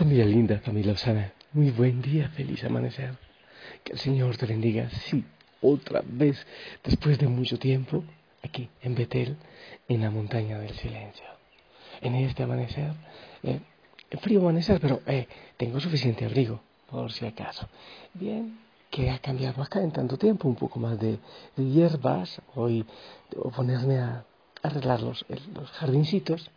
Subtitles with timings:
[0.00, 3.18] Familia linda, familia Osana, muy buen día, feliz amanecer.
[3.84, 5.22] Que el Señor te bendiga, sí,
[5.60, 6.46] otra vez,
[6.82, 8.02] después de mucho tiempo,
[8.42, 9.36] aquí en Betel,
[9.88, 11.26] en la montaña del silencio.
[12.00, 12.94] En este amanecer,
[13.42, 13.60] eh,
[14.22, 15.28] frío amanecer, pero eh,
[15.58, 17.68] tengo suficiente abrigo, por si acaso.
[18.14, 18.58] Bien,
[18.90, 20.48] ¿qué ha cambiado acá en tanto tiempo?
[20.48, 21.18] Un poco más de,
[21.58, 22.86] hierbas, hoy
[23.30, 24.24] debo ponerme a
[24.62, 26.50] arreglar los, los jardincitos.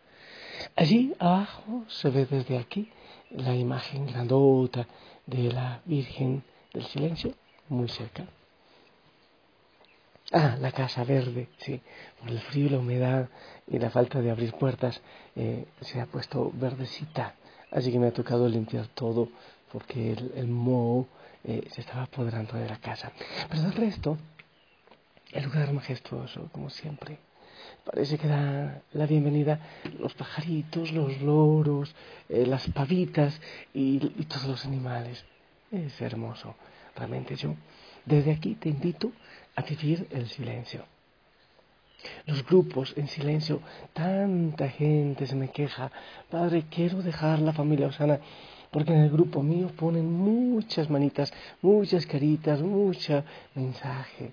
[0.76, 2.88] Allí abajo se ve desde aquí
[3.34, 4.86] la imagen grandota
[5.26, 6.42] de la Virgen
[6.72, 7.34] del Silencio,
[7.68, 8.26] muy cerca.
[10.32, 11.80] Ah, la casa verde, sí,
[12.18, 13.28] por el frío, la humedad
[13.66, 15.00] y la falta de abrir puertas
[15.36, 17.34] eh, se ha puesto verdecita.
[17.70, 19.28] Así que me ha tocado limpiar todo
[19.70, 21.06] porque el, el moho
[21.44, 23.12] eh, se estaba apoderando de la casa.
[23.48, 24.16] Pero del resto,
[25.32, 27.18] el lugar majestuoso, como siempre.
[27.84, 29.60] Parece que da la bienvenida
[29.98, 31.94] los pajaritos, los loros,
[32.28, 33.40] eh, las pavitas
[33.74, 35.24] y, todos los animales.
[35.70, 36.54] Es hermoso.
[36.96, 37.54] Realmente yo
[38.06, 39.12] desde aquí te invito
[39.56, 40.84] a vivir el silencio.
[42.26, 43.60] Los grupos en silencio,
[43.92, 45.90] tanta gente se me queja,
[46.30, 48.20] padre, quiero dejar la familia Osana,
[48.70, 54.32] porque en el grupo mío ponen muchas manitas, muchas caritas, mucho mensaje.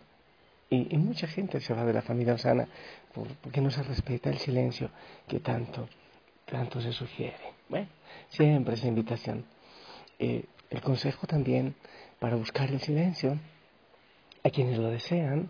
[0.73, 2.65] Y, mucha gente se va de la familia Osana
[3.43, 4.89] porque no se respeta el silencio
[5.27, 5.89] que tanto,
[6.45, 7.51] tanto se sugiere.
[7.67, 7.87] Bueno,
[8.29, 9.43] siempre esa invitación.
[10.17, 11.75] Eh, el consejo también
[12.19, 13.37] para buscar el silencio
[14.45, 15.49] a quienes lo desean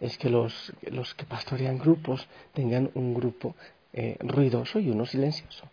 [0.00, 3.56] es que los, los que pastorean grupos tengan un grupo
[3.94, 5.64] eh, ruidoso y uno silencioso.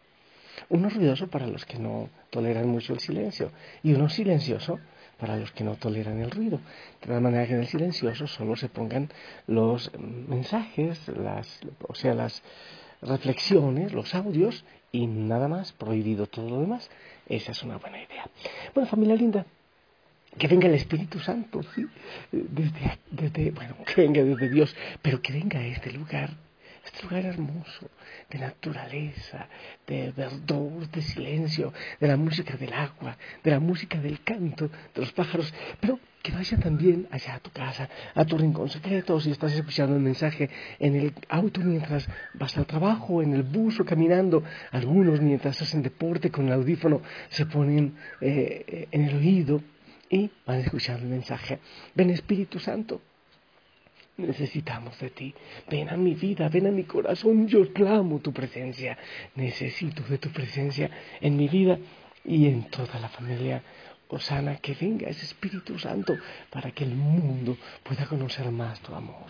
[0.69, 3.51] Uno ruidoso para los que no toleran mucho el silencio
[3.83, 4.79] y uno silencioso
[5.19, 6.59] para los que no toleran el ruido.
[7.01, 9.09] De tal manera que en el silencioso solo se pongan
[9.47, 12.43] los mensajes, las, o sea, las
[13.01, 16.89] reflexiones, los audios y nada más, prohibido todo lo demás.
[17.27, 18.27] Esa es una buena idea.
[18.73, 19.45] Bueno, familia linda,
[20.37, 21.85] que venga el Espíritu Santo, ¿sí?
[22.31, 26.31] Desde, desde, bueno, que venga desde Dios, pero que venga a este lugar,
[26.83, 27.89] este lugar hermoso,
[28.29, 29.47] de naturaleza,
[29.87, 35.01] de verdor, de silencio, de la música del agua, de la música del canto, de
[35.01, 39.29] los pájaros, pero que vaya también allá a tu casa, a tu rincón secreto, si
[39.29, 40.49] estás escuchando el mensaje
[40.79, 45.83] en el auto mientras vas al trabajo, en el bus o caminando, algunos mientras hacen
[45.83, 49.61] deporte con el audífono se ponen eh, en el oído
[50.09, 51.59] y van escuchando el mensaje.
[51.93, 53.01] Ven Espíritu Santo,
[54.17, 55.33] necesitamos de ti.
[55.69, 58.97] Ven a mi vida, ven a mi corazón, yo clamo tu presencia.
[59.35, 60.89] Necesito de tu presencia
[61.21, 61.77] en mi vida
[62.23, 63.61] y en toda la familia.
[64.07, 66.15] Osana, que venga ese Espíritu Santo
[66.51, 69.25] para que el mundo pueda conocer más tu amor.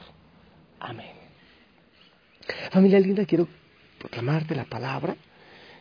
[0.80, 1.14] Amén.
[2.72, 3.48] Familia linda, quiero
[3.98, 5.16] proclamarte la palabra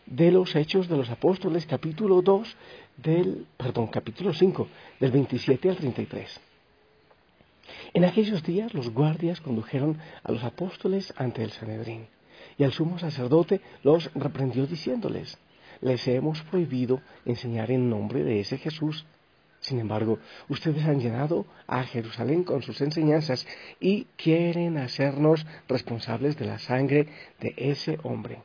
[0.05, 2.55] de los Hechos de los Apóstoles, capítulo 2,
[2.97, 4.67] del, perdón, capítulo 5,
[4.99, 6.41] del 27 al 33.
[7.93, 12.07] En aquellos días los guardias condujeron a los apóstoles ante el Sanedrín,
[12.57, 15.37] y al sumo sacerdote los reprendió diciéndoles,
[15.81, 19.05] les hemos prohibido enseñar en nombre de ese Jesús.
[19.59, 23.47] Sin embargo, ustedes han llenado a Jerusalén con sus enseñanzas
[23.79, 27.07] y quieren hacernos responsables de la sangre
[27.39, 28.41] de ese hombre.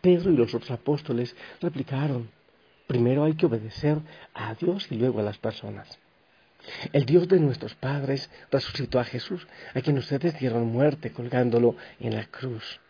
[0.00, 2.30] Pedro y los otros apóstoles replicaron,
[2.86, 3.98] primero hay que obedecer
[4.34, 5.98] a Dios y luego a las personas.
[6.92, 12.14] El Dios de nuestros padres resucitó a Jesús, a quien ustedes dieron muerte colgándolo en
[12.14, 12.80] la cruz.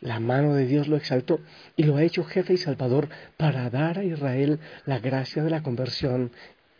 [0.00, 1.40] La mano de Dios lo exaltó
[1.76, 5.62] y lo ha hecho jefe y salvador para dar a Israel la gracia de la
[5.62, 6.30] conversión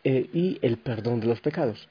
[0.04, 1.88] eh, y el perdón de los pecados.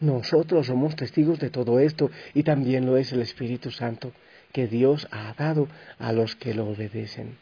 [0.00, 4.12] Nosotros somos testigos de todo esto y también lo es el Espíritu Santo
[4.52, 7.36] que Dios ha dado a los que lo obedecen.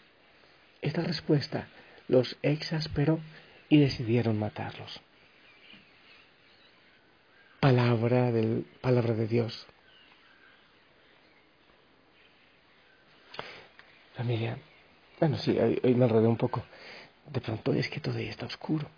[0.83, 1.69] Esta respuesta
[2.09, 3.21] los exasperó
[3.69, 5.01] y decidieron matarlos.
[7.61, 9.67] Palabra, del, palabra de Dios.
[14.15, 14.59] Familia,
[15.21, 16.63] bueno, sí, hoy me enredé un poco.
[17.31, 18.89] De pronto es que todo está oscuro.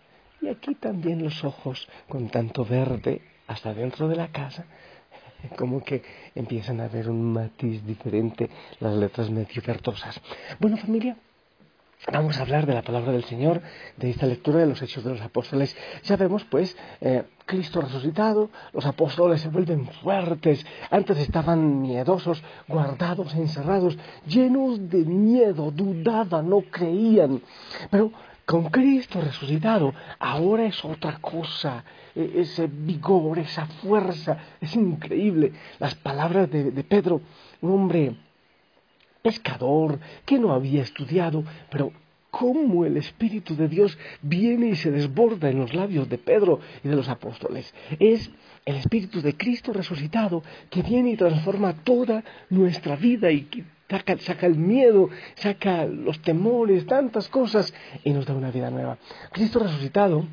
[0.40, 4.64] Y aquí también los ojos con tanto verde hasta dentro de la casa
[5.56, 6.02] como que
[6.34, 8.49] empiezan a ver un matiz diferente,
[8.79, 10.20] las letras medio verdosas.
[10.58, 11.17] Bueno, familia,
[12.08, 13.61] Vamos a hablar de la palabra del Señor,
[13.99, 15.76] de esta lectura de los Hechos de los Apóstoles.
[16.05, 23.35] Ya vemos, pues, eh, Cristo resucitado, los apóstoles se vuelven fuertes, antes estaban miedosos, guardados,
[23.35, 27.43] encerrados, llenos de miedo, dudaban, no creían.
[27.91, 28.12] Pero
[28.46, 35.53] con Cristo resucitado, ahora es otra cosa, e, ese vigor, esa fuerza, es increíble.
[35.79, 37.20] Las palabras de, Pedro,
[37.61, 38.17] un hombre
[39.22, 41.93] pescador que no había estudiado, pero
[42.31, 46.88] cómo el Espíritu de Dios viene y se desborda en los labios de Pedro y
[46.88, 47.75] de los apóstoles.
[47.99, 48.31] Es
[48.64, 53.49] el Espíritu de Cristo resucitado que viene y transforma toda nuestra vida y
[53.88, 57.75] saca, saca, el miedo, saca los temores, tantas cosas
[58.05, 58.99] y nos da una vida nueva.
[59.32, 60.26] Cristo resucitado,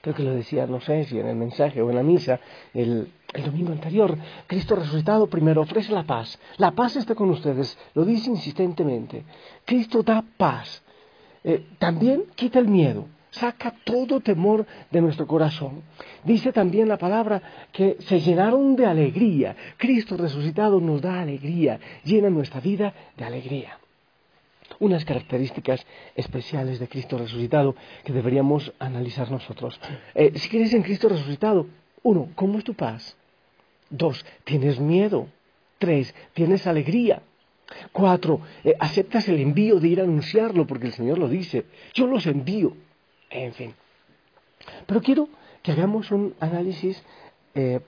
[0.00, 2.40] creo que lo decía, no sé si en el mensaje o en la misa,
[2.72, 6.38] el, el domingo anterior, Cristo resucitado primero ofrece la paz.
[6.58, 9.24] La paz está con ustedes, lo dice insistentemente.
[9.64, 10.82] Cristo da paz.
[11.44, 15.82] Eh, también quita el miedo, saca todo temor de nuestro corazón.
[16.24, 17.42] Dice también la palabra
[17.72, 19.56] que se llenaron de alegría.
[19.76, 23.78] Cristo resucitado nos da alegría, llena nuestra vida de alegría.
[24.78, 27.74] Unas características especiales de Cristo resucitado
[28.04, 29.80] que deberíamos analizar nosotros.
[30.14, 31.66] Eh, si crees en Cristo resucitado,
[32.02, 33.16] uno, ¿cómo es tu paz?
[33.92, 35.28] Dos, ¿tienes miedo?
[35.78, 37.20] Tres, ¿tienes alegría?
[37.92, 41.66] Cuatro, eh, aceptas el envío de ir a anunciarlo porque el Señor lo dice.
[41.92, 42.74] Yo los envío.
[43.28, 43.74] En fin.
[44.86, 45.28] Pero quiero
[45.62, 47.02] que hagamos un análisis
[47.54, 47.80] eh,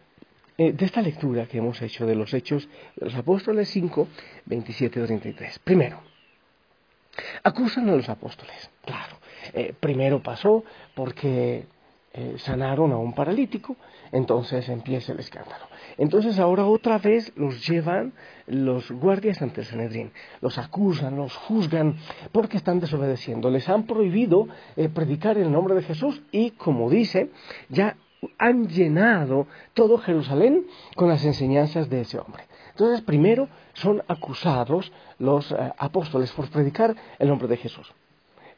[0.59, 4.07] eh, de esta lectura que hemos hecho de los Hechos de los Apóstoles 5,
[4.45, 5.59] 27 33.
[5.61, 6.03] Primero,
[7.43, 8.71] acusan a los apóstoles.
[8.85, 9.17] Claro,
[9.81, 10.65] primero pasó
[10.95, 11.65] porque
[12.17, 13.75] eh, sanaron a un paralítico,
[14.13, 15.67] entonces empieza el escándalo.
[15.99, 18.13] Entonces ahora otra vez los llevan
[18.47, 21.97] los guardias ante el Sanedrín, los acusan, los juzgan
[22.31, 23.51] porque están desobedeciendo.
[23.51, 24.47] Les han prohibido
[24.77, 27.31] eh, predicar el nombre de Jesús y, como dice,
[27.69, 27.97] ya
[28.39, 32.45] han llenado todo Jerusalén con las enseñanzas de ese hombre.
[32.71, 37.93] Entonces, primero son acusados los eh, apóstoles por predicar el nombre de Jesús.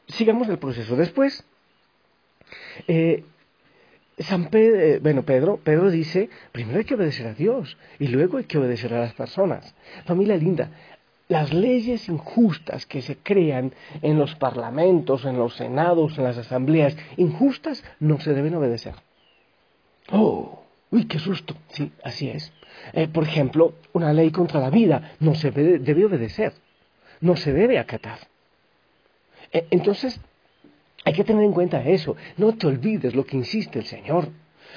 [0.07, 0.95] Sigamos el proceso.
[0.95, 1.43] Después,
[4.19, 8.37] San Pedro, eh, bueno, Pedro, Pedro dice, primero hay que obedecer a Dios y luego
[8.37, 9.75] hay que obedecer a las personas.
[10.05, 10.71] Familia linda,
[11.27, 16.97] las leyes injustas que se crean en los parlamentos, en los senados, en las asambleas,
[17.17, 18.95] injustas, no se deben obedecer.
[20.11, 21.55] Oh, uy, qué susto.
[21.69, 22.51] Sí, así es.
[22.93, 26.53] Eh, por ejemplo, una ley contra la vida no se debe, obedecer,
[27.21, 28.19] no se debe acatar.
[29.51, 30.19] Eh, entonces,
[31.03, 32.15] hay que tener en cuenta eso.
[32.37, 34.29] No te olvides lo que insiste el Señor.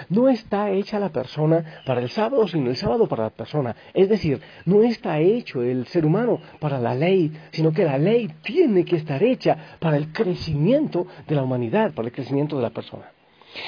[0.08, 3.74] No está hecha la persona para el sábado, sino el sábado para la persona.
[3.92, 8.30] Es decir, no está hecho el ser humano para la ley, sino que la ley
[8.42, 12.70] tiene que estar hecha para el crecimiento de la humanidad, para el crecimiento de la
[12.70, 13.10] persona.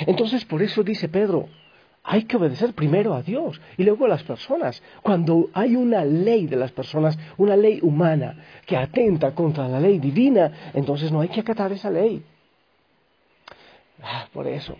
[0.06, 1.48] Entonces, por eso dice Pedro,
[2.04, 4.82] hay que obedecer primero a Dios y luego a las personas.
[5.02, 9.98] Cuando hay una ley de las personas, una ley humana que atenta contra la ley
[9.98, 12.22] divina, entonces no hay que acatar esa ley.
[14.02, 14.76] Ah, por eso,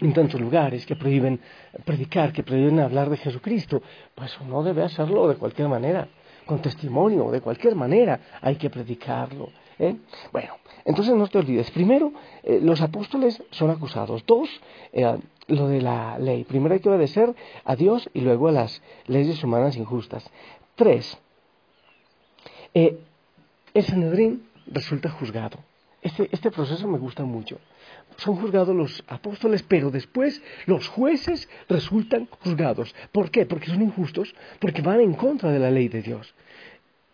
[0.00, 1.40] en tantos lugares que prohíben
[1.84, 3.82] predicar, que prohíben hablar de Jesucristo,
[4.14, 6.08] pues uno debe hacerlo de cualquier manera,
[6.44, 9.50] con testimonio, de cualquier manera hay que predicarlo.
[9.78, 9.96] ¿eh?
[10.32, 12.12] Bueno, entonces no te olvides, primero,
[12.42, 14.24] eh, los apóstoles son acusados.
[14.26, 14.48] Dos,
[14.92, 15.18] eh,
[15.48, 16.44] lo de la ley.
[16.44, 17.34] Primero hay que obedecer
[17.64, 20.28] a Dios y luego a las leyes humanas injustas.
[20.74, 21.18] Tres,
[22.74, 25.58] el Sanedrín resulta juzgado.
[26.02, 27.58] Este, este proceso me gusta mucho
[28.16, 32.94] son juzgados los apóstoles, pero después los jueces resultan juzgados.
[33.12, 33.46] ¿Por qué?
[33.46, 36.34] Porque son injustos, porque van en contra de la ley de Dios.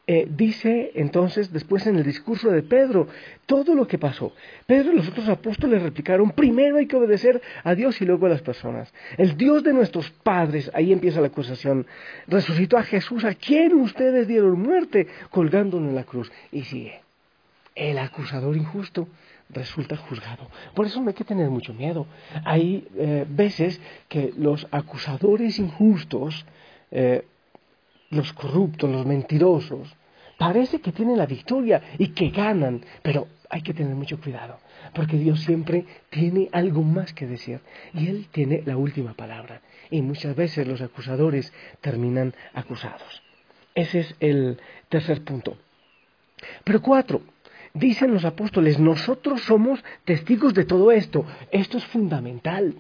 [0.09, 3.07] Eh, dice entonces después en el discurso de Pedro
[3.47, 4.33] todo lo que pasó.
[4.67, 8.31] Pedro y los otros apóstoles replicaron, primero hay que obedecer a Dios y luego a
[8.31, 8.93] las personas.
[9.17, 11.87] El Dios de nuestros padres, ahí empieza la acusación,
[12.27, 16.33] resucitó a Jesús, a quien ustedes dieron muerte colgándolo en la cruz.
[16.51, 17.02] Y sigue,
[17.75, 19.09] el acusador injusto
[19.51, 20.49] resulta juzgado.
[20.75, 22.07] Por eso no hay que tener mucho miedo.
[22.45, 26.47] Hay eh, veces que los acusadores injustos,
[26.91, 27.25] eh,
[28.11, 29.95] los corruptos, los mentirosos,
[30.39, 34.59] parece que tienen la victoria y que ganan, pero hay que tener mucho cuidado,
[34.95, 37.61] porque Dios siempre tiene algo más que decir
[37.93, 39.61] y Él tiene la última palabra.
[39.91, 41.53] Y muchas veces los acusadores
[41.83, 43.23] terminan acusados.
[43.75, 45.59] Ese es el tercer punto.
[46.65, 47.23] Pero cuatro,
[47.75, 51.25] Dicen los apóstoles, nosotros somos testigos de todo esto.
[51.51, 52.75] Esto es fundamental.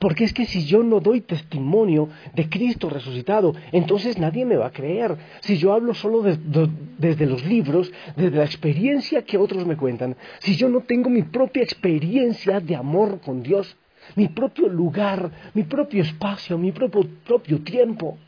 [0.00, 4.68] Porque es que si yo no doy testimonio de Cristo resucitado, entonces nadie me va
[4.68, 5.16] a creer.
[5.40, 10.56] Si yo hablo solo desde los libros, desde la experiencia que otros me cuentan, si
[10.56, 13.76] yo no tengo mi propia experiencia de amor con Dios,
[14.14, 18.18] mi propio lugar, mi propio espacio, mi propio, propio tiempo,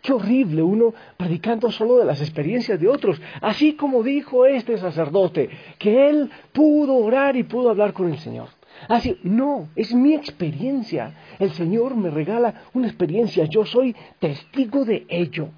[0.00, 5.50] Qué horrible uno predicando solo de las experiencias de otros, así como dijo este sacerdote,
[5.78, 8.48] que él pudo orar y pudo hablar con el Señor.
[8.88, 11.14] Así, no, es mi experiencia.
[11.38, 15.50] El Señor me regala una experiencia, yo soy testigo de ello.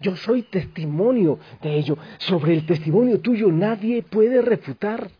[0.00, 1.96] Yo soy testimonio de ello.
[2.18, 5.10] Sobre el testimonio tuyo nadie puede refutar.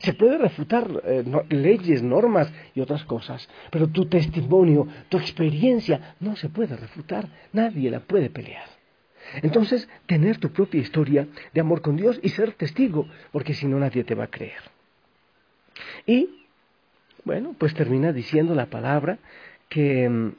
[0.00, 6.36] Se puede refutar eh, leyes, normas y otras cosas, pero tu testimonio, tu experiencia no
[6.36, 7.28] se puede refutar.
[7.52, 8.64] Nadie la puede pelear.
[9.42, 13.78] Entonces, tener tu propia historia de amor con Dios y ser testigo, porque si no
[13.78, 14.60] nadie te va a creer.
[16.06, 16.28] Y,
[17.24, 19.18] bueno, pues termina diciendo la palabra
[19.68, 20.32] que mm,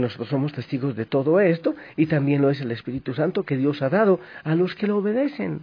[0.00, 3.82] nosotros somos testigos de todo esto y también lo es el Espíritu Santo que Dios
[3.82, 5.60] ha dado a los que lo obedecen.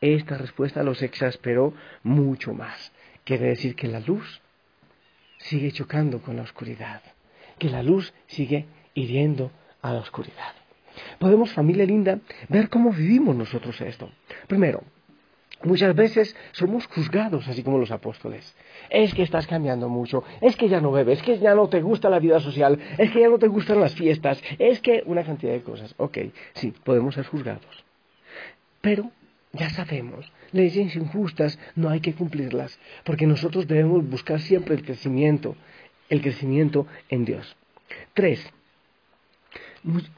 [0.00, 2.92] Esta respuesta los exasperó mucho más.
[3.24, 4.40] Quiere decir que la luz
[5.38, 7.02] sigue chocando con la oscuridad,
[7.58, 9.50] que la luz sigue hiriendo
[9.82, 10.54] a la oscuridad.
[11.18, 14.10] Podemos, familia linda, ver cómo vivimos nosotros esto.
[14.46, 14.82] Primero,
[15.64, 18.54] Muchas veces somos juzgados, así como los apóstoles.
[18.90, 21.80] Es que estás cambiando mucho, es que ya no bebes, es que ya no te
[21.80, 25.24] gusta la vida social, es que ya no te gustan las fiestas, es que una
[25.24, 25.94] cantidad de cosas.
[25.96, 26.18] Ok,
[26.52, 27.84] sí, podemos ser juzgados.
[28.82, 29.10] Pero
[29.56, 35.56] ya sabemos, leyes injustas no hay que cumplirlas, porque nosotros debemos buscar siempre el crecimiento,
[36.08, 37.56] el crecimiento en Dios.
[38.14, 38.44] Tres,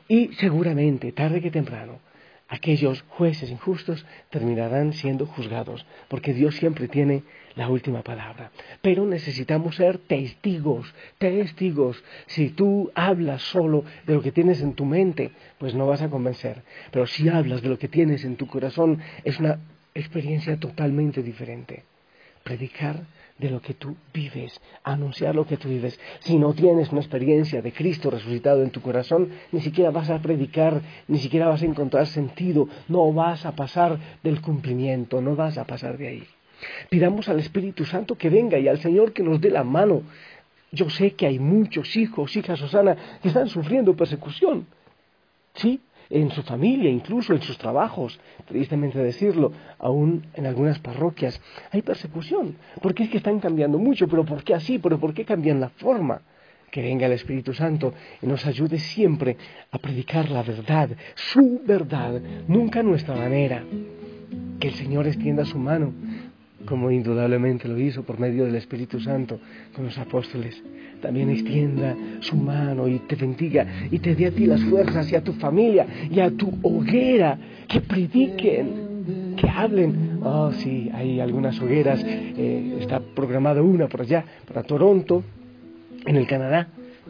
[0.08, 2.00] y seguramente, tarde que temprano,
[2.48, 7.22] aquellos jueces injustos terminarán siendo juzgados, porque Dios siempre tiene
[7.54, 8.50] la última palabra.
[8.80, 12.02] Pero necesitamos ser testigos, testigos.
[12.26, 16.08] Si tú hablas solo de lo que tienes en tu mente, pues no vas a
[16.08, 16.62] convencer.
[16.90, 19.58] Pero si hablas de lo que tienes en tu corazón, es una
[19.94, 21.84] experiencia totalmente diferente.
[22.44, 23.04] Predicar
[23.38, 25.98] de lo que tú vives, anunciar lo que tú vives.
[26.20, 30.20] Si no tienes una experiencia de Cristo resucitado en tu corazón, ni siquiera vas a
[30.20, 35.56] predicar, ni siquiera vas a encontrar sentido, no vas a pasar del cumplimiento, no vas
[35.58, 36.26] a pasar de ahí.
[36.88, 40.02] Pidamos al Espíritu Santo que venga y al Señor que nos dé la mano.
[40.72, 44.66] Yo sé que hay muchos hijos, hijas, Susana, que están sufriendo persecución.
[45.54, 45.80] Sí,
[46.10, 52.56] en su familia, incluso en sus trabajos, tristemente decirlo, aún en algunas parroquias, hay persecución,
[52.82, 54.78] porque es que están cambiando mucho, pero ¿por qué así?
[54.78, 56.22] ¿Pero por qué cambian la forma?
[56.70, 59.36] Que venga el Espíritu Santo y nos ayude siempre
[59.70, 63.64] a predicar la verdad, su verdad, nunca nuestra manera.
[64.60, 65.92] Que el Señor extienda su mano
[66.68, 69.40] como indudablemente lo hizo por medio del Espíritu Santo
[69.74, 70.62] con los apóstoles.
[71.00, 75.16] También extienda su mano y te bendiga y te dé a ti las fuerzas y
[75.16, 80.20] a tu familia y a tu hoguera que prediquen, que hablen.
[80.22, 82.04] Oh, sí, hay algunas hogueras.
[82.04, 85.24] Eh, está programada una por allá, para Toronto,
[86.04, 86.68] en el Canadá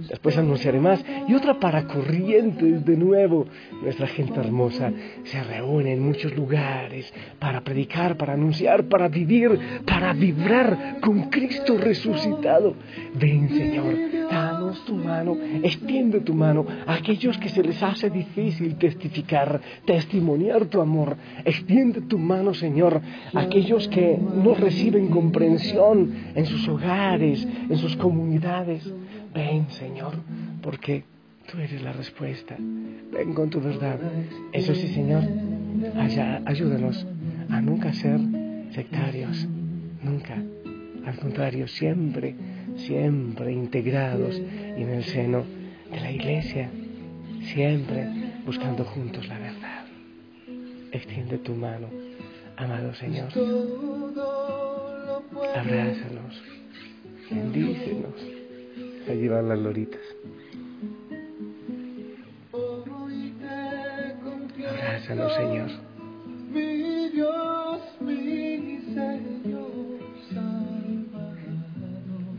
[0.09, 3.47] después anunciaré más, y otra para corrientes de nuevo.
[3.83, 4.93] Nuestra gente hermosa
[5.25, 11.76] se reúne en muchos lugares para predicar, para anunciar, para vivir, para vibrar con Cristo
[11.78, 12.75] resucitado.
[13.14, 13.95] Ven Señor,
[14.31, 20.67] danos tu mano, extiende tu mano a aquellos que se les hace difícil testificar, testimoniar
[20.67, 21.17] tu amor.
[21.45, 23.00] Extiende tu mano Señor
[23.35, 28.88] a aquellos que no reciben comprensión en sus hogares, en sus comunidades.
[29.35, 30.14] Ven, Señor,
[30.62, 31.04] porque
[31.50, 32.56] tú eres la respuesta.
[32.58, 33.99] Ven con tu verdad.
[34.52, 35.25] Eso sí, Señor,
[35.97, 37.06] allá, ayúdanos
[37.50, 38.20] a nunca ser
[38.73, 39.47] sectarios,
[40.02, 40.37] nunca.
[41.06, 42.35] Al contrario, siempre,
[42.76, 45.44] siempre integrados en el seno
[45.90, 46.70] de la iglesia,
[47.54, 48.06] siempre
[48.44, 49.85] buscando juntos la verdad.
[50.92, 51.88] Extiende tu mano,
[52.56, 53.28] amado Señor.
[55.54, 56.42] Abrázanos,
[57.30, 58.38] bendícenos
[59.09, 60.00] Allí van las loritas.
[64.69, 65.71] Abrázanos, Señor.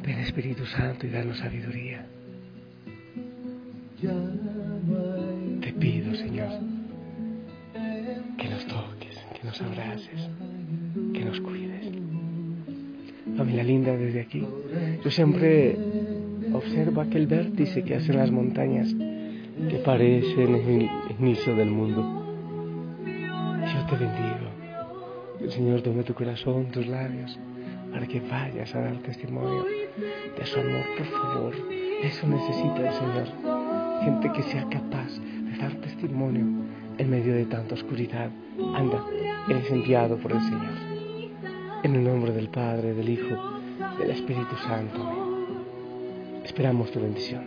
[0.04, 2.06] Ven Espíritu Santo y danos sabiduría.
[5.62, 6.50] Te pido, Señor,
[8.38, 10.30] que nos toques, que nos abraces,
[11.14, 11.88] que nos cuides.
[13.36, 14.46] Familia linda, desde aquí,
[15.04, 15.76] yo siempre
[16.54, 18.94] Observa aquel vértice que hacen las montañas
[19.68, 20.90] que parecen el
[21.20, 22.02] inicio del mundo.
[23.06, 24.50] Yo te bendigo.
[25.42, 27.38] El Señor tome tu corazón, tus labios,
[27.92, 29.66] para que vayas a dar testimonio
[30.38, 31.54] de su amor, por favor.
[32.04, 34.04] Eso necesita el Señor.
[34.04, 36.46] Gente que sea capaz de dar testimonio
[36.98, 38.30] en medio de tanta oscuridad.
[38.76, 39.04] Anda,
[39.50, 40.74] eres enviado por el Señor.
[41.84, 43.36] En el nombre del Padre, del Hijo,
[44.00, 45.29] del Espíritu Santo.
[46.50, 47.44] Esperamos tu bendición.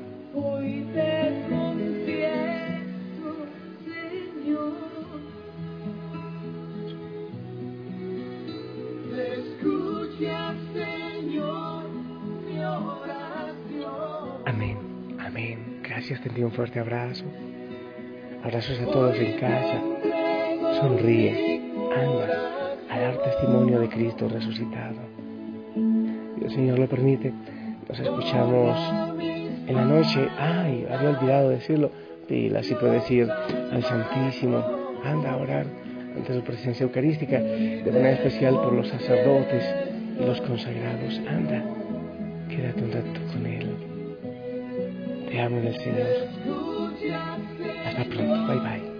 [14.46, 14.78] Amén,
[15.18, 15.80] amén.
[15.82, 17.24] Gracias, te envío un fuerte abrazo.
[18.44, 19.82] Abrazos a todos en casa.
[20.80, 21.60] Sonríe.
[21.92, 25.00] Anda a dar testimonio de Cristo resucitado.
[25.74, 27.32] El Señor lo permite,
[27.92, 28.78] nos escuchamos
[29.66, 30.26] en la noche.
[30.38, 31.90] Ay, había olvidado decirlo.
[32.26, 34.64] Pila, así puedes ir al Santísimo.
[35.04, 35.66] Anda a orar
[36.16, 39.64] ante su presencia eucarística, de manera especial por los sacerdotes
[40.18, 41.20] y los consagrados.
[41.28, 41.62] Anda,
[42.48, 43.74] quédate un rato con Él.
[45.30, 46.06] Te amo en el Señor.
[47.86, 48.46] Hasta pronto.
[48.46, 48.91] Bye bye.